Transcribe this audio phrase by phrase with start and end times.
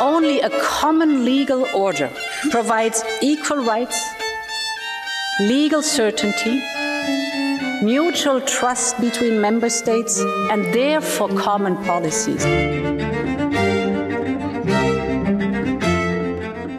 [0.00, 2.10] Only a common legal order
[2.50, 4.14] provides equal rights,
[5.38, 6.60] legal certainty,
[7.82, 10.20] mutual trust between member states,
[10.50, 12.44] and therefore common policies.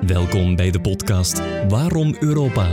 [0.02, 2.68] Welkom bij de podcast Waarom Europa?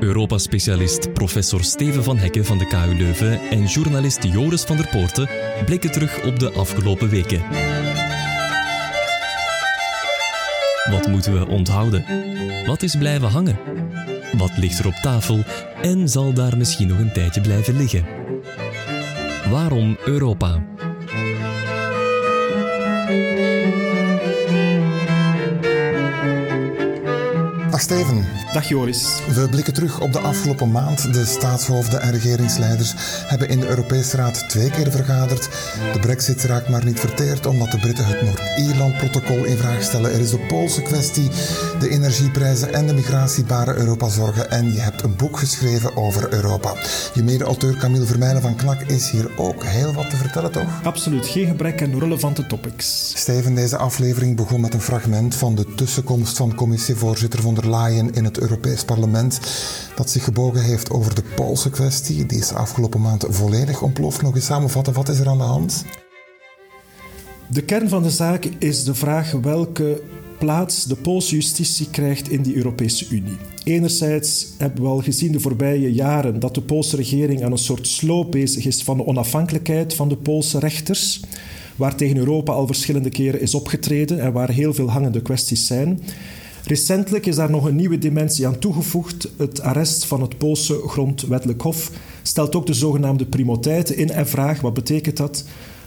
[0.00, 5.28] Europa-specialist professor Steven van Hekken van de KU Leuven en journalist Joris van der Poorten
[5.64, 7.42] blikken terug op de afgelopen weken.
[10.90, 12.04] Wat moeten we onthouden?
[12.66, 13.58] Wat is blijven hangen?
[14.36, 15.44] Wat ligt er op tafel
[15.82, 18.04] en zal daar misschien nog een tijdje blijven liggen?
[19.50, 20.62] Waarom Europa?
[27.80, 28.24] Dag Steven.
[28.52, 29.20] Dag Joris.
[29.34, 31.14] We blikken terug op de afgelopen maand.
[31.14, 32.94] De staatshoofden en regeringsleiders
[33.26, 35.48] hebben in de Europese Raad twee keer vergaderd.
[35.92, 40.12] De brexit raakt maar niet verteerd omdat de Britten het Noord-Ierland-protocol in vraag stellen.
[40.12, 41.28] Er is de Poolse kwestie,
[41.78, 44.50] de energieprijzen en de migratie baren Europa zorgen.
[44.50, 46.74] En je hebt een boek geschreven over Europa.
[47.14, 50.80] Je mede-auteur Camille Vermeijlen van Knak is hier ook heel wat te vertellen, toch?
[50.82, 53.12] Absoluut, geen gebrek aan relevante topics.
[53.14, 58.24] Steven, deze aflevering begon met een fragment van de tussenkomst van commissievoorzitter von der In
[58.24, 59.40] het Europees Parlement
[59.96, 62.26] dat zich gebogen heeft over de Poolse kwestie.
[62.26, 64.22] Die is afgelopen maand volledig ontploft.
[64.22, 65.84] Nog eens samenvatten, wat is er aan de hand?
[67.46, 70.02] De kern van de zaak is de vraag welke
[70.38, 73.36] plaats de Poolse justitie krijgt in die Europese Unie.
[73.64, 77.86] Enerzijds hebben we al gezien de voorbije jaren dat de Poolse regering aan een soort
[77.86, 81.20] sloop bezig is van de onafhankelijkheid van de Poolse rechters,
[81.76, 86.00] waar tegen Europa al verschillende keren is opgetreden en waar heel veel hangende kwesties zijn.
[86.64, 89.28] Recentelijk is daar nog een nieuwe dimensie aan toegevoegd.
[89.36, 91.90] Het arrest van het Poolse grondwettelijk hof
[92.22, 94.60] stelt ook de zogenaamde primoteit in en vraag.
[94.60, 95.44] Wat betekent dat?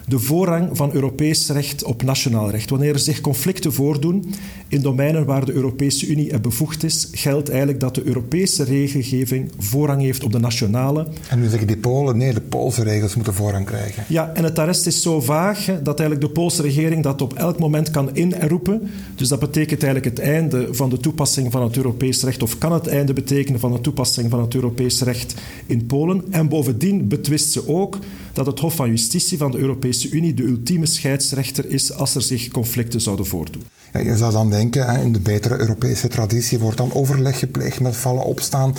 [0.08, 2.70] De voorrang van Europees recht op nationaal recht.
[2.70, 4.34] Wanneer er zich conflicten voordoen
[4.68, 10.02] in domeinen waar de Europese Unie bevoegd is, geldt eigenlijk dat de Europese regelgeving voorrang
[10.02, 11.08] heeft op de nationale.
[11.30, 14.04] En nu zeggen die Polen, nee, de Poolse regels moeten voorrang krijgen.
[14.08, 17.60] Ja, en het arrest is zo vaag dat eigenlijk de Poolse regering dat op elk
[17.60, 18.92] moment kan inroepen.
[19.16, 22.72] Dus dat betekent eigenlijk het einde van de toepassing van het Europees recht, of kan
[22.72, 25.33] het einde betekenen van de toepassing van het Europees recht
[25.66, 26.23] in Polen.
[26.30, 27.98] En bovendien betwist ze ook
[28.33, 32.21] dat het Hof van Justitie van de Europese Unie de ultieme scheidsrechter is als er
[32.21, 33.64] zich conflicten zouden voordoen.
[33.94, 37.95] Ja, je zou dan denken, in de betere Europese traditie wordt dan overleg gepleegd met
[37.95, 38.76] vallen opstaan,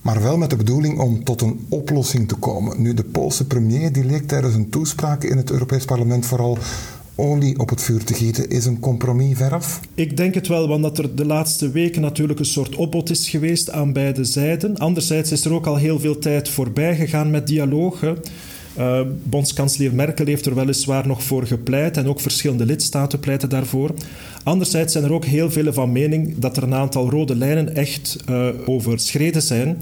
[0.00, 2.82] maar wel met de bedoeling om tot een oplossing te komen.
[2.82, 6.58] Nu, de Poolse premier die leek tijdens een toespraak in het Europees Parlement vooral
[7.14, 8.50] olie op het vuur te gieten.
[8.50, 9.80] Is een compromis veraf?
[9.94, 13.28] Ik denk het wel, want dat er de laatste weken natuurlijk een soort opbod is
[13.28, 14.76] geweest aan beide zijden.
[14.76, 18.18] Anderzijds is er ook al heel veel tijd voorbij gegaan met dialogen.
[18.78, 23.94] Uh, bondskanselier Merkel heeft er weliswaar nog voor gepleit en ook verschillende lidstaten pleiten daarvoor.
[24.42, 28.16] Anderzijds zijn er ook heel vele van mening dat er een aantal rode lijnen echt
[28.30, 29.78] uh, overschreden zijn.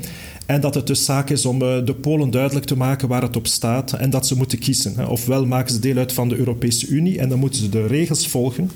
[0.46, 3.36] En dat het dus zaak is om uh, de Polen duidelijk te maken waar het
[3.36, 5.08] op staat en dat ze moeten kiezen.
[5.08, 8.28] Ofwel maken ze deel uit van de Europese Unie en dan moeten ze de regels
[8.28, 8.70] volgen.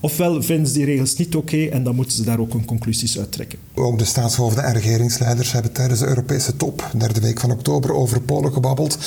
[0.00, 3.18] Ofwel vinden ze die regels niet oké en dan moeten ze daar ook hun conclusies
[3.18, 3.58] uit trekken.
[3.74, 8.20] Ook de staatshoofden en regeringsleiders hebben tijdens de Europese top, derde week van oktober, over
[8.20, 8.98] Polen gebabbeld.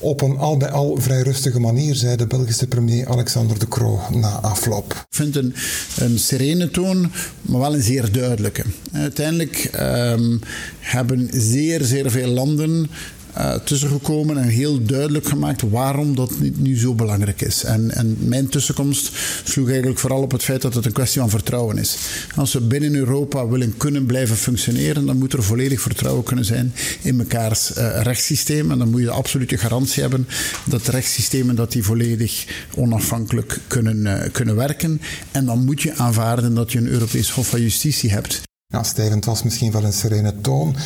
[0.00, 4.00] Op een al bij al vrij rustige manier, zei de Belgische premier Alexander de Croo
[4.10, 4.92] na afloop.
[4.92, 5.54] Ik vind een,
[5.98, 8.64] een serene toon, maar wel een zeer duidelijke.
[8.92, 10.40] Uiteindelijk um,
[10.78, 12.90] hebben zeer, zeer veel landen
[13.38, 17.64] uh, tussengekomen en heel duidelijk gemaakt waarom dat nu zo belangrijk is.
[17.64, 19.10] En, en mijn tussenkomst
[19.44, 21.96] sloeg eigenlijk vooral op het feit dat het een kwestie van vertrouwen is.
[22.36, 26.72] Als we binnen Europa willen kunnen blijven functioneren, dan moet er volledig vertrouwen kunnen zijn
[27.02, 28.70] in mekaars uh, rechtssysteem.
[28.70, 30.28] En dan moet je de absolute garantie hebben
[30.64, 35.00] dat de rechtssystemen dat die volledig onafhankelijk kunnen, uh, kunnen werken.
[35.30, 38.40] En dan moet je aanvaarden dat je een Europees Hof van Justitie hebt.
[38.66, 40.76] Ja, het was misschien wel een serene toon.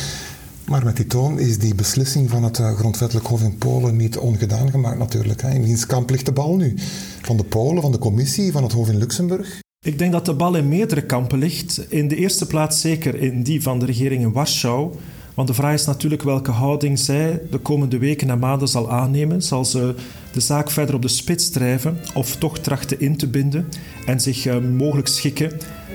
[0.65, 4.17] Maar met die toon is die beslissing van het eh, grondwettelijk hof in Polen niet
[4.17, 5.41] ongedaan gemaakt natuurlijk.
[5.41, 6.73] In wiens kamp ligt de bal nu?
[7.21, 9.61] Van de Polen, van de commissie, van het hof in Luxemburg?
[9.85, 11.85] Ik denk dat de bal in meerdere kampen ligt.
[11.89, 14.93] In de eerste plaats zeker in die van de regering in Warschau.
[15.33, 19.41] Want de vraag is natuurlijk welke houding zij de komende weken en maanden zal aannemen.
[19.41, 19.95] Zal ze
[20.31, 23.67] de zaak verder op de spits drijven of toch trachten in te binden
[24.05, 25.51] en zich uh, mogelijk schikken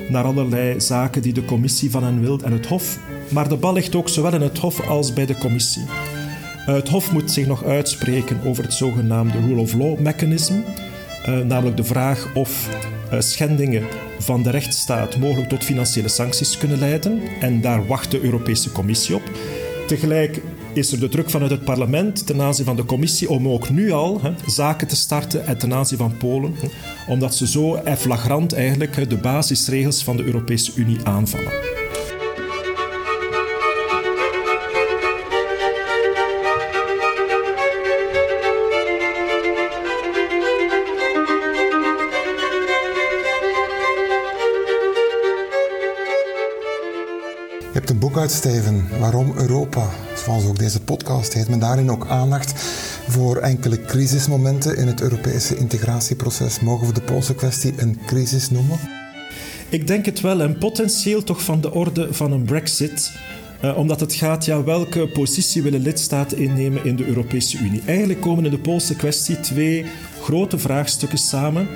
[0.08, 2.98] naar allerlei zaken die de commissie van hen wil en het Hof.
[3.30, 5.84] Maar de bal ligt ook zowel in het Hof als bij de commissie.
[6.66, 10.54] Het Hof moet zich nog uitspreken over het zogenaamde rule of law mechanism,
[11.28, 12.68] uh, namelijk de vraag of
[13.12, 13.86] uh, schendingen
[14.18, 17.20] van de rechtsstaat mogelijk tot financiële sancties kunnen leiden.
[17.40, 19.22] En daar wacht de Europese Commissie op.
[19.86, 20.42] Tegelijk
[20.72, 23.90] is er de druk vanuit het parlement ten aanzien van de commissie om ook nu
[23.90, 26.54] al zaken te starten en ten aanzien van Polen,
[27.06, 31.77] omdat ze zo flagrant eigenlijk de basisregels van de Europese Unie aanvallen.
[48.18, 49.88] Je hebt een boek uit, Steven, Waarom Europa?
[50.24, 52.62] Zoals ook deze podcast heeft men daarin ook aandacht
[53.08, 56.60] voor enkele crisismomenten in het Europese integratieproces.
[56.60, 58.78] Mogen we de Poolse kwestie een crisis noemen?
[59.68, 63.12] Ik denk het wel, en potentieel toch van de orde van een brexit.
[63.64, 67.82] Uh, omdat het gaat, ja, welke positie willen lidstaten innemen in de Europese Unie?
[67.86, 69.86] Eigenlijk komen in de Poolse kwestie twee
[70.22, 71.68] grote vraagstukken samen.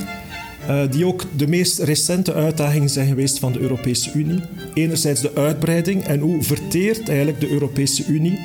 [0.68, 4.40] Uh, die ook de meest recente uitdagingen zijn geweest van de Europese Unie.
[4.74, 8.38] Enerzijds de uitbreiding en hoe verteert eigenlijk de Europese Unie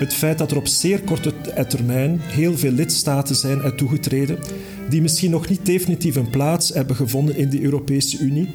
[0.00, 1.32] het feit dat er op zeer korte
[1.68, 4.38] termijn heel veel lidstaten zijn toegetreden
[4.88, 8.54] die misschien nog niet definitief een plaats hebben gevonden in de Europese Unie.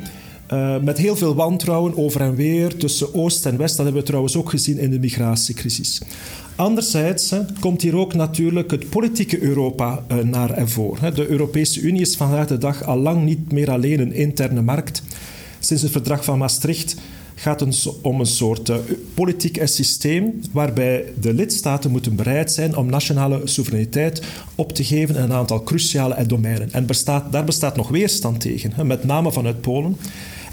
[0.55, 3.75] Uh, met heel veel wantrouwen over en weer tussen Oost en West.
[3.75, 6.01] Dat hebben we trouwens ook gezien in de migratiecrisis.
[6.55, 11.15] Anderzijds komt hier ook natuurlijk het politieke Europa uh, naar voren.
[11.15, 15.03] De Europese Unie is vandaag de dag al lang niet meer alleen een interne markt.
[15.59, 16.95] Sinds het verdrag van Maastricht
[17.35, 18.75] gaat het om een soort uh,
[19.13, 24.21] politiek systeem waarbij de lidstaten moeten bereid zijn om nationale soevereiniteit
[24.55, 26.71] op te geven in een aantal cruciale domeinen.
[26.71, 29.97] En bestaat, daar bestaat nog weerstand tegen, hè, met name vanuit Polen.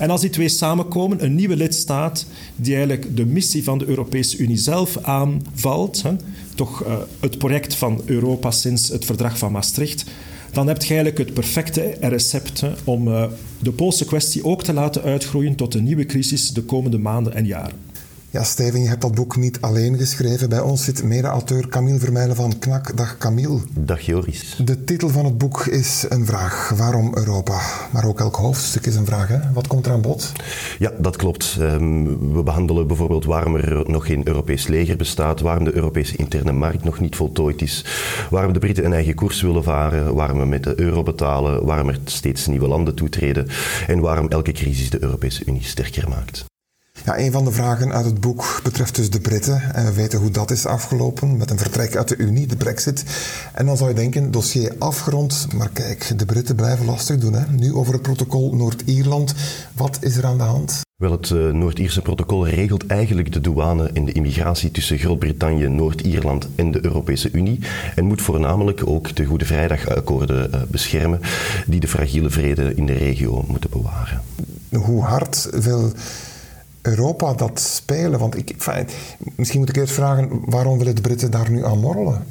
[0.02, 2.26] En als die twee samenkomen, een nieuwe lidstaat
[2.56, 6.02] die eigenlijk de missie van de Europese Unie zelf aanvalt,
[6.54, 10.04] toch uh, het project van Europa sinds het verdrag van Maastricht,
[10.52, 13.24] dan heb je eigenlijk het perfecte recept om uh,
[13.58, 17.46] de Poolse kwestie ook te laten uitgroeien tot een nieuwe crisis de komende maanden en
[17.46, 17.91] jaren.
[18.32, 20.48] Ja, Steven, je hebt dat boek niet alleen geschreven.
[20.48, 22.96] Bij ons zit mede-auteur Camille Vermeijlen van KNAK.
[22.96, 23.58] Dag Camille.
[23.74, 24.56] Dag Joris.
[24.64, 26.72] De titel van het boek is een vraag.
[26.76, 27.60] Waarom Europa?
[27.92, 29.28] Maar ook elk hoofdstuk is een vraag.
[29.28, 29.52] Hè?
[29.52, 30.32] Wat komt er aan bod?
[30.78, 31.56] Ja, dat klopt.
[31.60, 36.52] Um, we behandelen bijvoorbeeld waarom er nog geen Europees leger bestaat, waarom de Europese interne
[36.52, 37.84] markt nog niet voltooid is,
[38.30, 41.88] waarom de Britten een eigen koers willen varen, waarom we met de euro betalen, waarom
[41.88, 43.48] er steeds nieuwe landen toetreden
[43.86, 46.50] en waarom elke crisis de Europese Unie sterker maakt.
[47.04, 49.74] Ja, een van de vragen uit het boek betreft dus de Britten.
[49.74, 53.04] En we weten hoe dat is afgelopen met een vertrek uit de Unie, de Brexit.
[53.54, 55.46] En dan zou je denken, dossier afgerond.
[55.56, 57.32] Maar kijk, de Britten blijven lastig doen.
[57.32, 57.44] Hè?
[57.50, 59.34] Nu over het protocol Noord-Ierland.
[59.72, 60.80] Wat is er aan de hand?
[60.96, 66.48] Wel, het uh, Noord-Ierse protocol regelt eigenlijk de douane en de immigratie tussen Groot-Brittannië, Noord-Ierland
[66.54, 67.58] en de Europese Unie.
[67.94, 71.20] En moet voornamelijk ook de Goede Vrijdagakkoorden uh, beschermen,
[71.66, 74.22] die de fragiele vrede in de regio moeten bewaren.
[74.70, 75.92] Hoe hard wil
[76.82, 78.18] Europa dat spelen?
[78.18, 78.56] Want ik,
[79.36, 82.24] misschien moet ik eerst vragen, waarom willen de Britten daar nu aan morrelen?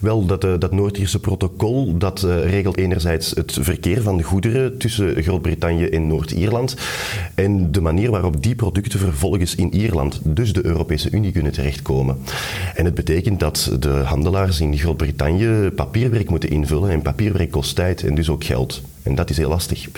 [0.00, 5.22] Wel, dat, uh, dat Noord-Ierse protocol dat uh, regelt enerzijds het verkeer van goederen tussen
[5.22, 6.76] Groot-Brittannië en Noord-Ierland
[7.34, 12.18] en de manier waarop die producten vervolgens in Ierland, dus de Europese Unie, kunnen terechtkomen.
[12.74, 18.04] En het betekent dat de handelaars in Groot-Brittannië papierwerk moeten invullen en papierwerk kost tijd
[18.04, 18.82] en dus ook geld.
[19.02, 19.88] En dat is heel lastig.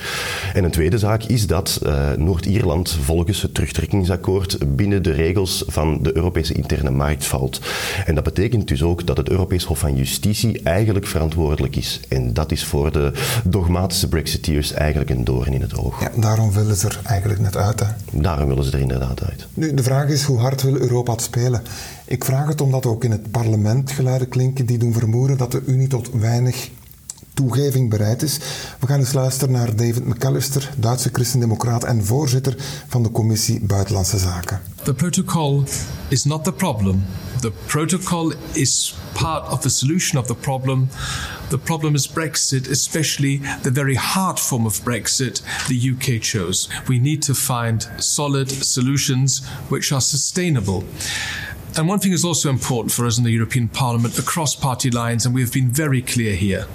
[0.54, 5.98] En een tweede zaak is dat uh, Noord-Ierland volgens het terugtrekkingsakkoord binnen de regels van
[6.02, 7.60] de Europese interne markt valt.
[8.06, 12.00] En dat betekent dus ook dat het Europees Hof van Justitie eigenlijk verantwoordelijk is.
[12.08, 13.12] En dat is voor de
[13.44, 16.00] dogmatische Brexiteers eigenlijk een doorn in het oog.
[16.00, 17.80] Ja, daarom willen ze er eigenlijk net uit.
[17.80, 17.86] Hè?
[18.12, 19.46] Daarom willen ze er inderdaad uit.
[19.54, 21.62] Nu, de vraag is hoe hard wil Europa het spelen?
[22.04, 25.62] Ik vraag het omdat ook in het parlement geluiden klinken die doen vermoeden dat de
[25.66, 26.70] Unie tot weinig
[27.34, 28.38] toegeving bereid is.
[28.80, 32.56] We gaan eens luisteren naar David McAllister, Duitse christendemocraat en voorzitter
[32.88, 34.60] van de Commissie Buitenlandse Zaken.
[34.82, 35.64] The protocol
[36.08, 37.04] is not the problem.
[37.40, 40.88] The protocol is part of the solution of the problem.
[41.48, 46.68] The problem is Brexit, especially the very hard form of Brexit the UK chose.
[46.86, 50.84] We need to find solid solutions which are sustainable.
[51.76, 55.26] And one thing is also important for us in the European Parliament across party lines,
[55.26, 56.66] and we have been very clear here.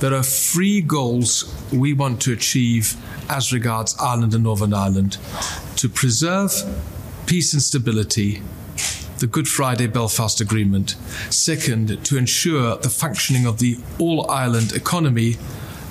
[0.00, 2.96] There are three goals we want to achieve
[3.28, 5.18] as regards Ireland and Northern Ireland
[5.76, 6.52] to preserve
[7.26, 8.42] peace and stability,
[9.18, 10.96] the Good Friday Belfast Agreement.
[11.30, 15.36] Second, to ensure the functioning of the all Ireland economy,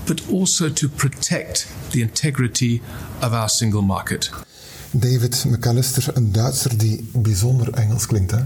[0.06, 2.82] but also to protect the integrity
[3.22, 4.30] of our single market.
[4.92, 8.40] David McAllister, een Duitser die bijzonder Engels klinkt, hè?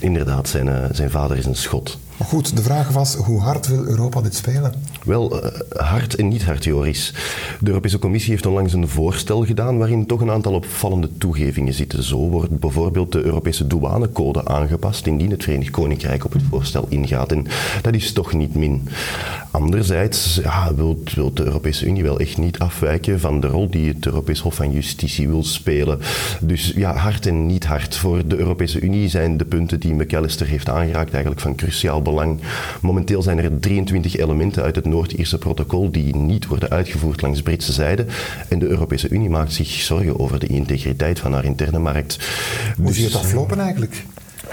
[0.00, 1.98] Inderdaad, zijn, uh, zijn vader is een Schot.
[2.24, 4.72] Goed, de vraag was hoe hard wil Europa dit spelen?
[5.04, 7.14] Wel, uh, hard en niet hard, Joris.
[7.60, 12.02] De Europese Commissie heeft onlangs een voorstel gedaan waarin toch een aantal opvallende toegevingen zitten.
[12.02, 17.32] Zo wordt bijvoorbeeld de Europese douanecode aangepast indien het Verenigd Koninkrijk op het voorstel ingaat.
[17.32, 17.46] En
[17.82, 18.88] dat is toch niet min.
[19.50, 23.88] Anderzijds ja, wil, wil de Europese Unie wel echt niet afwijken van de rol die
[23.88, 25.98] het Europees Hof van Justitie wil spelen.
[26.40, 27.96] Dus ja, hard en niet hard.
[27.96, 32.11] Voor de Europese Unie zijn de punten die McAllister heeft aangeraakt eigenlijk van cruciaal belang.
[32.80, 37.72] Momenteel zijn er 23 elementen uit het Noord-Ierse protocol die niet worden uitgevoerd langs Britse
[37.72, 38.06] zijde.
[38.48, 42.18] En de Europese Unie maakt zich zorgen over de integriteit van haar interne markt.
[42.76, 44.04] Hoe dus, zie je het aflopen eigenlijk?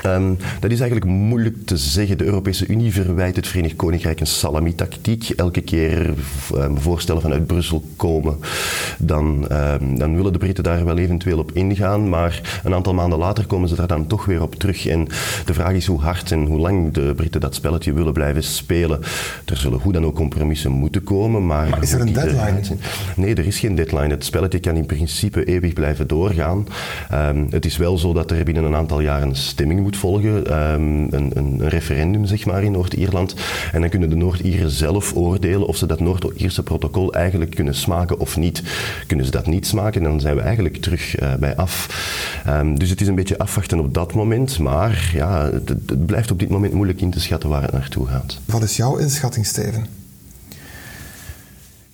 [0.05, 2.17] Um, dat is eigenlijk moeilijk te zeggen.
[2.17, 5.29] De Europese Unie verwijt het Verenigd Koninkrijk een salami-tactiek.
[5.29, 6.13] Elke keer
[6.55, 8.39] um, voorstellen vanuit Brussel komen,
[8.97, 12.09] dan, um, dan, willen de Britten daar wel eventueel op ingaan.
[12.09, 14.85] Maar een aantal maanden later komen ze daar dan toch weer op terug.
[14.85, 15.07] En
[15.45, 18.99] de vraag is hoe hard en hoe lang de Britten dat spelletje willen blijven spelen.
[19.45, 21.45] Er zullen hoe dan ook compromissen moeten komen.
[21.45, 22.61] Maar, maar is er een deadline?
[23.15, 24.09] Nee, er is geen deadline.
[24.09, 26.67] Het spelletje kan in principe eeuwig blijven doorgaan.
[27.49, 31.69] het is wel zo dat er binnen een aantal jaren stemming volgen, um, een, een,
[31.69, 33.35] referendum zeg maar, in Noord-Ierland.
[33.71, 38.19] En dan kunnen de Noord-Ieren zelf oordelen of ze dat Noord-Ierse protocol eigenlijk kunnen smaken
[38.19, 38.63] of niet.
[39.07, 41.87] Kunnen ze dat niet smaken, dan zijn we eigenlijk terug uh, bij af.
[42.47, 46.39] Um, dus het is een beetje afwachten op dat moment, maar ja, het blijft op
[46.39, 48.39] dit moment moeilijk in te schatten waar het naartoe gaat.
[48.45, 49.98] Wat is jouw inschatting, Steven?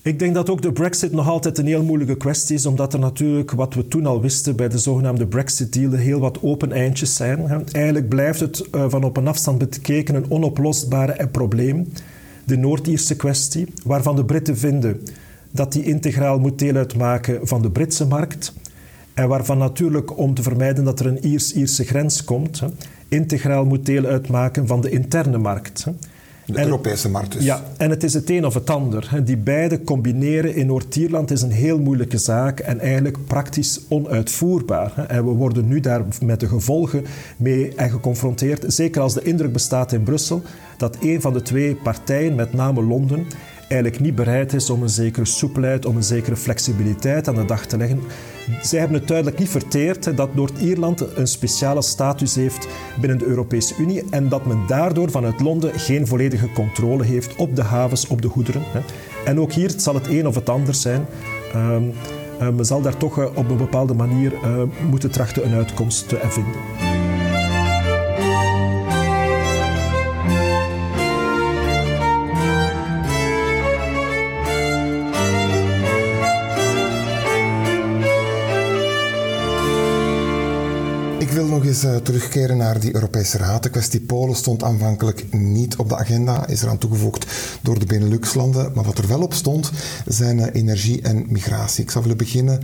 [0.05, 2.99] Ik denk dat ook de Brexit nog altijd een heel moeilijke kwestie is, omdat er
[2.99, 7.65] natuurlijk, wat we toen al wisten bij de zogenaamde Brexit-deal, heel wat open eindjes zijn.
[7.71, 11.91] Eigenlijk blijft het eh, van op een afstand bekeken een onoplosbare probleem,
[12.43, 15.01] de Noord-Ierse kwestie, waarvan de Britten vinden
[15.51, 18.53] dat die integraal moet deel uitmaken van de Britse markt.
[19.13, 22.63] En waarvan natuurlijk, om te vermijden dat er een Iers-Ierse grens komt,
[23.07, 25.85] integraal moet deel uitmaken van de interne markt.
[26.45, 27.43] De Europese markt dus.
[27.43, 29.09] Ja, en het is het een of het ander.
[29.23, 35.05] Die beide combineren in Noord-Ierland is een heel moeilijke zaak en eigenlijk praktisch onuitvoerbaar.
[35.07, 37.05] En we worden nu daar met de gevolgen
[37.37, 38.63] mee geconfronteerd.
[38.67, 40.41] Zeker als de indruk bestaat in Brussel
[40.77, 43.25] dat een van de twee partijen, met name Londen,
[43.67, 47.65] eigenlijk niet bereid is om een zekere soepelheid, om een zekere flexibiliteit aan de dag
[47.65, 48.01] te leggen.
[48.61, 52.67] Zij hebben het duidelijk niet verteerd dat Noord-Ierland een speciale status heeft
[52.99, 57.55] binnen de Europese Unie en dat men daardoor vanuit Londen geen volledige controle heeft op
[57.55, 58.61] de havens, op de goederen.
[59.25, 61.05] En ook hier zal het een of het ander zijn.
[61.55, 61.93] Um,
[62.39, 66.19] men zal daar toch eh, op een bepaalde manier uh, moeten trachten een uitkomst te
[66.23, 67.14] vinden.
[81.35, 83.63] Wil nog eens uh, terugkeren naar die Europese Raad.
[83.63, 87.25] De kwestie Polen stond aanvankelijk niet op de agenda, is eraan toegevoegd
[87.61, 88.71] door de Benelux-landen.
[88.73, 89.71] Maar wat er wel op stond,
[90.07, 91.83] zijn uh, energie en migratie.
[91.83, 92.63] Ik zou willen beginnen,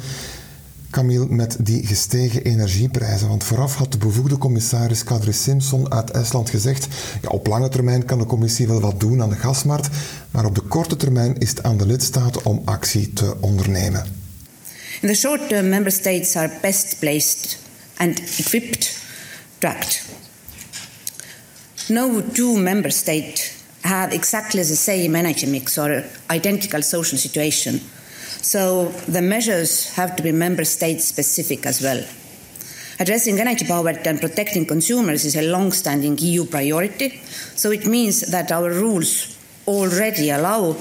[0.90, 3.28] Camille, met die gestegen energieprijzen.
[3.28, 6.88] Want vooraf had de bevoegde commissaris Kadri Simpson uit Estland gezegd:
[7.22, 9.90] ja, op lange termijn kan de commissie wel wat doen aan de gasmarkt,
[10.32, 14.06] maar op de korte termijn is het aan de lidstaten om actie te ondernemen.
[15.02, 17.60] In the short term, member states are best placed
[18.02, 18.86] and equipped
[19.64, 19.92] act.
[21.90, 27.80] No two member states have exactly the same energy mix or identical social situation.
[28.42, 32.04] So the measures have to be member state specific as well.
[33.00, 37.22] Addressing energy poverty and protecting consumers is a long standing EU priority,
[37.56, 40.76] so it means that our rules already allow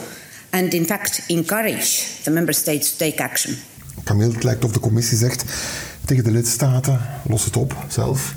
[0.53, 3.57] and in fact encourage the member states to take action.
[4.05, 5.45] Camille, lijkt of de commissie zegt
[6.11, 7.01] tegen de lidstaten.
[7.29, 8.35] Los het op zelf.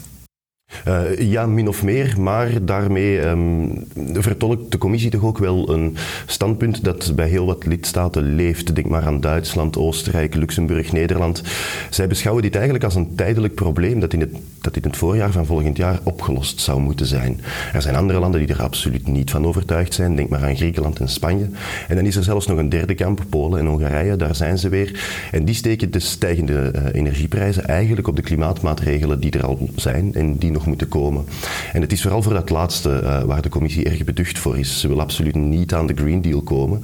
[0.88, 5.98] Uh, ja, min of meer, maar daarmee um, vertolkt de commissie toch ook wel een
[6.26, 8.76] standpunt dat bij heel wat lidstaten leeft.
[8.76, 11.44] Denk maar aan Duitsland, Oostenrijk, Luxemburg, Nederland.
[11.90, 15.32] Zij beschouwen dit eigenlijk als een tijdelijk probleem dat in het, dat in het voorjaar
[15.32, 17.42] van volgend jaar opgelost zou moeten zijn.
[17.74, 20.16] Er zijn andere landen die er absoluut niet van overtuigd zijn.
[20.16, 21.50] Denk maar aan Griekenland en Spanje.
[21.88, 24.70] En dan is er zelfs nog een derde kamp, Polen en Hongarije, daar zijn ze
[24.70, 25.28] weer.
[25.32, 30.14] En die steken de stijgende uh, energieprijzen eigenlijk op de klimaatmaatregelen die er al zijn
[30.14, 31.26] en die nog moeten komen.
[31.74, 34.80] En het is vooral voor dat laatste uh, waar de commissie erg beducht voor is.
[34.80, 36.84] Ze wil absoluut niet aan de Green Deal komen.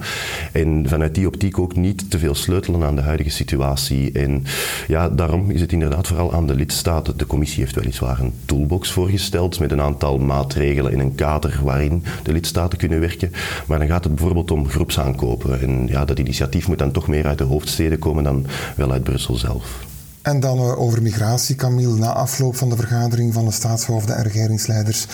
[0.51, 4.11] En vanuit die optiek ook niet te veel sleutelen aan de huidige situatie.
[4.11, 4.43] En
[4.87, 7.17] ja, daarom is het inderdaad vooral aan de lidstaten.
[7.17, 12.03] De commissie heeft weliswaar een toolbox voorgesteld met een aantal maatregelen in een kader waarin
[12.23, 13.31] de lidstaten kunnen werken.
[13.65, 15.61] Maar dan gaat het bijvoorbeeld om groepsaankopen.
[15.61, 18.45] En ja, dat initiatief moet dan toch meer uit de hoofdsteden komen dan
[18.75, 19.87] wel uit Brussel zelf.
[20.21, 21.95] En dan uh, over migratie, Camille.
[21.95, 25.07] Na afloop van de vergadering van de staatshoofden en regeringsleiders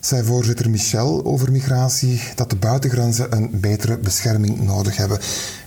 [0.00, 5.18] zei voorzitter Michel over migratie dat de buitengrenzen een betere bescherming nodig hebben.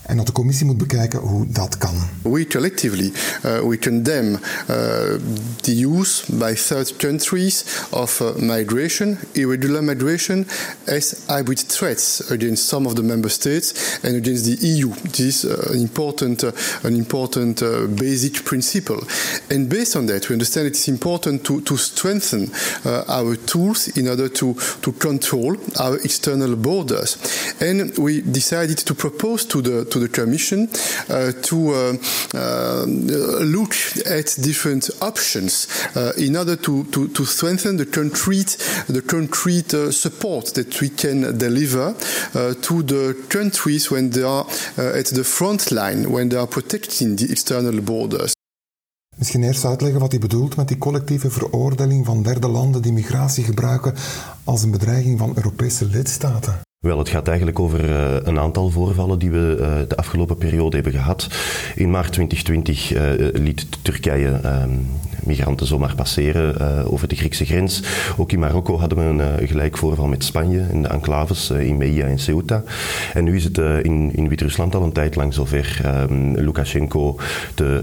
[0.08, 1.96] En dat de commissie moet bekijken hoe dat kan.
[2.22, 3.12] We collectively
[3.46, 4.40] uh, we condemn uh,
[5.62, 10.48] the use by third countries of uh, migration, irregular migration,
[10.86, 14.94] as hybrid threats against some of the member states and against the EU.
[15.04, 16.52] This is uh, an important, uh,
[16.84, 19.04] an important uh, basic principle.
[19.50, 22.52] And based on that, we understand it is important to, to strengthen
[23.08, 27.18] our tools in order to, to control our external borders.
[27.60, 30.70] And we decided to propose to the to the Commission
[31.10, 31.94] uh, to uh,
[32.34, 32.86] uh,
[33.44, 33.74] look
[34.06, 35.68] at different options
[36.18, 41.94] in order to, to, to, strengthen the concrete, the concrete support that we can deliver
[42.62, 44.46] to the countries when they are
[44.77, 48.36] at the front line, when they are protecting the external borders.
[49.18, 53.44] Misschien eerst uitleggen wat hij bedoelt met die collectieve veroordeling van derde landen die migratie
[53.44, 53.94] gebruiken
[54.44, 56.67] als een bedreiging van Europese lidstaten.
[56.80, 60.76] Wel, het gaat eigenlijk over uh, een aantal voorvallen die we uh, de afgelopen periode
[60.76, 61.28] hebben gehad.
[61.76, 64.80] In maart 2020 uh, liet Turkije ehm,
[65.28, 67.84] migranten zomaar passeren over de Griekse grens.
[68.18, 72.06] Ook in Marokko hadden we een gelijk voorval met Spanje in de enclaves in Meia
[72.06, 72.64] en Ceuta.
[73.14, 75.82] En nu is het in, Wit-Rusland al een tijd lang zover.
[76.10, 77.20] Um, Lukashenko,
[77.56, 77.82] de,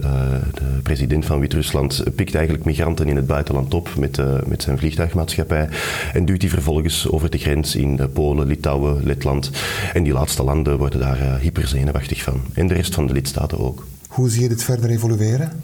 [0.55, 5.69] de, president van Wit-Rusland, pikt eigenlijk migranten in het buitenland op met, met zijn vliegtuigmaatschappij
[6.13, 9.51] en duwt die vervolgens over de grens in Polen, Litouwen, Letland.
[9.93, 12.41] En die laatste landen worden daar uh, hyperzenuwachtig van.
[12.53, 13.87] En de rest van de lidstaten ook.
[14.09, 15.63] Hoe zie je dit verder evolueren?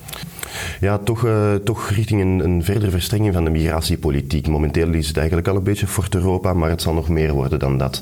[0.81, 4.49] Ja, toch, uh, toch richting een, een verdere verstrenging van de migratiepolitiek.
[4.49, 7.59] Momenteel is het eigenlijk al een beetje Fort Europa, maar het zal nog meer worden
[7.59, 8.01] dan dat.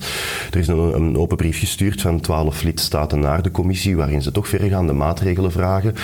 [0.50, 4.32] Er is een, een open brief gestuurd van twaalf lidstaten naar de commissie, waarin ze
[4.32, 5.94] toch verregaande maatregelen vragen.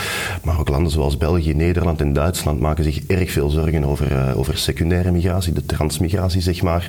[0.42, 4.38] Maar ook landen zoals België, Nederland en Duitsland maken zich erg veel zorgen over, uh,
[4.38, 6.88] over secundaire migratie, de transmigratie, zeg maar.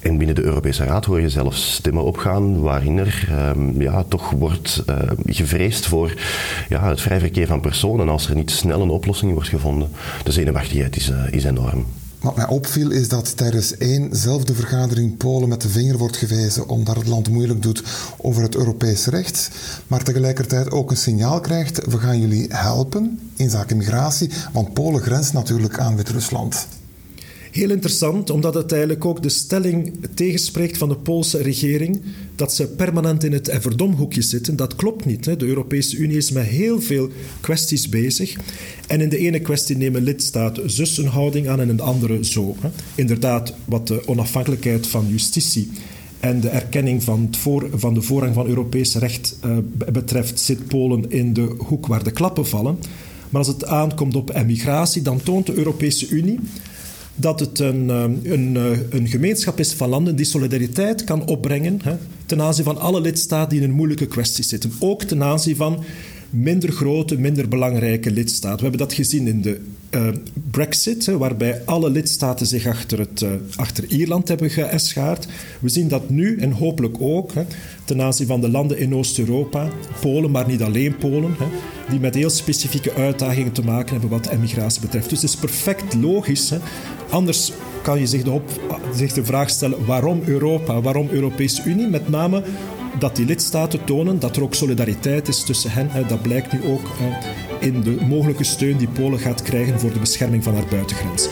[0.00, 4.30] En binnen de Europese Raad hoor je zelfs stemmen opgaan waarin er um, ja, toch
[4.30, 4.96] wordt uh,
[5.26, 6.14] gevreesd voor
[6.68, 9.88] ja, het vrij verkeer van personen als er niet snel een oplossing wordt gevonden.
[10.24, 11.86] De zenuwachtigheid is, uh, is enorm.
[12.22, 16.96] Wat mij opviel is dat tijdens éénzelfde vergadering Polen met de vinger wordt gewezen omdat
[16.96, 17.82] het land moeilijk doet
[18.16, 19.50] over het Europees recht,
[19.86, 25.00] maar tegelijkertijd ook een signaal krijgt: we gaan jullie helpen in zaken migratie, want Polen
[25.00, 26.66] grenst natuurlijk aan Wit-Rusland.
[27.52, 32.02] Heel interessant, omdat het eigenlijk ook de stelling tegenspreekt van de Poolse regering
[32.36, 34.56] dat ze permanent in het verdomhoekje zitten.
[34.56, 35.24] Dat klopt niet.
[35.24, 35.36] Hè.
[35.36, 37.08] De Europese Unie is met heel veel
[37.40, 38.36] kwesties bezig.
[38.86, 42.24] En in de ene kwestie nemen lidstaten zus een houding aan en in de andere
[42.24, 42.56] zo.
[42.94, 45.70] Inderdaad, wat de onafhankelijkheid van justitie
[46.20, 47.30] en de erkenning van,
[47.74, 49.56] van de voorrang van Europees recht uh,
[49.92, 52.78] betreft, zit Polen in de hoek waar de klappen vallen.
[53.30, 56.38] Maar als het aankomt op emigratie, dan toont de Europese Unie
[57.14, 61.78] dat het een, eh, een, eh, een, gemeenschap is van landen die solidariteit kan opbrengen
[61.82, 61.96] hè,
[62.26, 64.72] ten aanzien van alle lidstaten die in een moeilijke kwestie zitten.
[64.78, 65.84] Ook ten aanzien van
[66.30, 68.56] minder grote, minder belangrijke lidstaten.
[68.56, 69.60] We hebben dat gezien in de
[69.94, 70.08] uh,
[70.50, 75.26] Brexit, waarbij alle lidstaten zich achter, het, uh, achter Ierland hebben geëschaard.
[75.60, 77.42] We zien dat nu en hopelijk ook hè,
[77.84, 79.68] ten aanzien van de landen in Oost-Europa,
[80.00, 81.46] Polen, maar niet alleen Polen, hè,
[81.90, 85.08] die met heel specifieke uitdagingen te maken hebben wat emigratie betreft.
[85.08, 86.52] Dus het is perfect logisch.
[87.10, 87.52] Anders
[87.82, 88.50] kan je zich op,
[88.94, 92.42] zich de vraag stellen waarom Europa, waarom Europese Unie, met name
[92.98, 95.88] dat die lidstaten tonen dat er ook solidariteit is tussen hen.
[96.08, 96.88] Dat blijkt nu ook
[97.62, 101.30] in de mogelijke steun die Polen gaat krijgen voor de bescherming van haar buitengrenzen.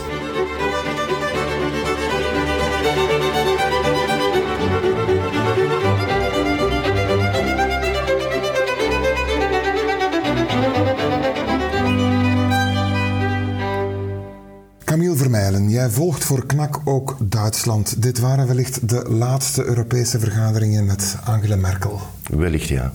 [14.85, 18.03] Camille Vermeilen, jij volgt voor KNAK ook Duitsland.
[18.03, 22.01] Dit waren wellicht de laatste Europese vergaderingen met Angela Merkel.
[22.31, 22.93] Wellicht, ja.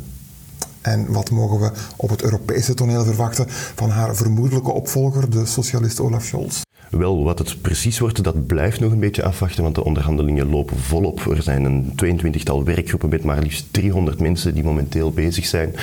[0.85, 3.45] En wat mogen we op het Europese toneel verwachten
[3.75, 6.61] van haar vermoedelijke opvolger, de socialist Olaf Scholz?
[6.89, 10.77] Wel, wat het precies wordt, dat blijft nog een beetje afwachten, want de onderhandelingen lopen
[10.77, 11.19] volop.
[11.19, 15.73] Er zijn een 22-tal werkgroepen met maar liefst 300 mensen die momenteel bezig zijn.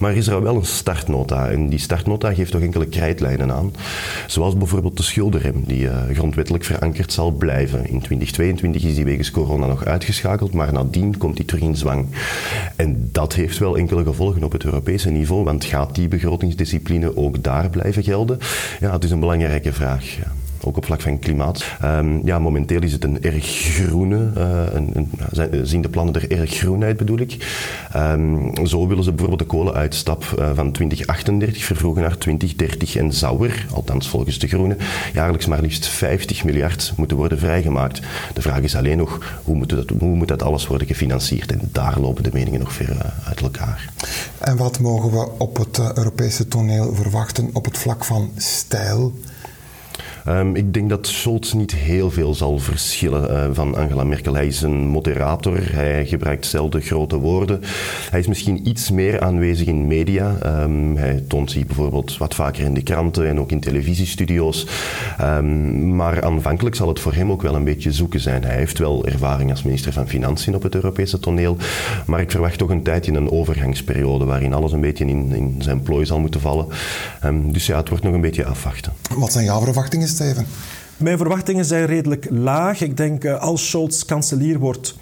[0.00, 3.72] Maar is er wel een startnota en die startnota geeft toch enkele krijtlijnen aan.
[4.26, 7.78] Zoals bijvoorbeeld de schuldenrem, die uh, grondwettelijk verankerd zal blijven.
[7.78, 12.06] In 2022 is die wegens corona nog uitgeschakeld, maar nadien komt die terug in zwang.
[12.76, 17.42] En dat heeft wel enkele gevolgen op het Europese niveau, want gaat die begrotingsdiscipline ook
[17.42, 18.38] daar blijven gelden?
[18.80, 20.18] Ja, het is een belangrijke vraag.
[20.64, 21.64] Ook op vlak van klimaat.
[21.80, 26.30] Ehm, ja, momenteel is het een erg groene, uh, een, een, zien de plannen er
[26.30, 27.36] erg groen uit bedoel ik.
[27.92, 33.66] Ehm, zo willen ze bijvoorbeeld de kolenuitstap van 2038 vervroegen naar 2030 en zou er,
[33.72, 34.78] althans volgens de groenen,
[35.12, 38.00] jaarlijks maar liefst 50 miljard moeten worden vrijgemaakt.
[38.34, 41.52] De vraag is alleen nog, hoe moet dat, hoe moet dat alles worden gefinancierd?
[41.52, 43.92] En daar lopen de meningen nog ver uit elkaar.
[44.38, 49.12] En wat mogen we op het Europese toneel verwachten op het vlak van stijl?
[50.28, 54.34] Um, ik denk dat Scholz niet heel veel zal verschillen uh, van Angela Merkel.
[54.34, 57.60] Hij is een moderator, hij gebruikt zelden grote woorden.
[58.10, 60.36] Hij is misschien iets meer aanwezig in media.
[60.62, 64.66] Um, hij toont zich bijvoorbeeld wat vaker in de kranten en ook in televisiestudio's.
[65.20, 68.44] Um, maar aanvankelijk zal het voor hem ook wel een beetje zoeken zijn.
[68.44, 71.56] Hij heeft wel ervaring als minister van Financiën op het Europese toneel.
[72.06, 75.82] Maar ik verwacht toch een tijdje een overgangsperiode waarin alles een beetje in, in zijn
[75.82, 76.66] plooi zal moeten vallen.
[77.42, 78.92] dus ja, het wordt nog een beetje afwachten.
[79.16, 80.08] Wat zijn jouw verwachtingen?
[80.96, 82.80] Mijn verwachtingen zijn redelijk laag.
[82.80, 84.96] Ik denk uh, als Scholz kanselier wordt,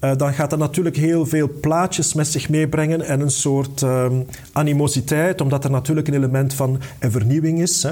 [0.00, 4.06] uh, dan gaat dat natuurlijk heel veel plaatjes met zich meebrengen en een soort uh,
[4.52, 7.86] animositeit, omdat er natuurlijk een element van vernieuwing is.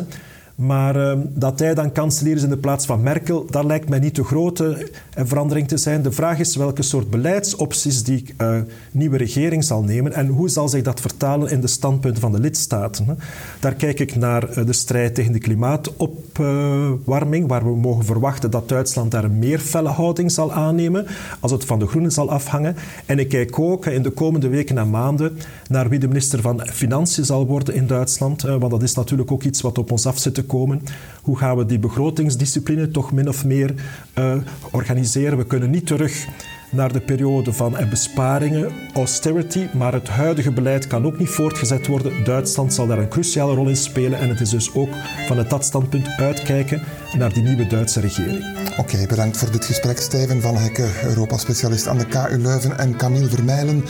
[0.55, 3.99] Maar uh, dat hij dan kanselier is in de plaats van Merkel, dat lijkt mij
[3.99, 6.03] niet de grote uh, verandering te zijn.
[6.03, 8.57] De vraag is welke soort beleidsopties die uh,
[8.91, 12.41] nieuwe regering zal nemen en hoe zal zich dat vertalen in de standpunten van de
[12.41, 13.19] lidstaten.
[13.61, 19.11] Daar kijk ik naar de strijd tegen de klimaatopwarming, waar we mogen verwachten dat Duitsland
[19.11, 21.07] daar een meer felle houding zal aannemen
[21.41, 22.77] als het van de Groenen zal afhangen.
[23.07, 25.39] En ik kijk ook in de komende weken en maanden
[25.69, 29.43] naar wie de minister van Financiën zal worden in Duitsland, want dat is natuurlijk ook
[29.43, 30.83] iets wat op ons af zit komen.
[31.23, 33.75] Hoe gaan we die begrotingsdiscipline toch min of meer
[34.19, 34.35] uh,
[34.71, 35.39] organiseren?
[35.39, 36.27] We kunnen niet terug
[36.73, 42.25] naar de periode van besparingen, austerity, maar het huidige beleid kan ook niet voortgezet worden.
[42.25, 44.89] Duitsland zal daar een cruciale rol in spelen en het is dus ook
[45.27, 46.83] vanuit dat standpunt uitkijken
[47.19, 48.45] naar die nieuwe Duitse regering.
[48.77, 53.29] Oké, bedankt voor dit gesprek Steven van Hekke, Europa-specialist aan de KU Leuven en Camille
[53.29, 53.85] Vermeilen,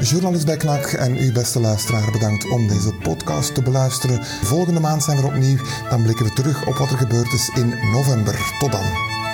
[0.00, 4.24] journalist bij KNAK en u beste luisteraar bedankt om deze podcast te beluisteren.
[4.24, 5.58] Volgende maand zijn we opnieuw,
[5.90, 8.54] dan blikken we terug op wat er gebeurd is in november.
[8.58, 9.27] Tot dan.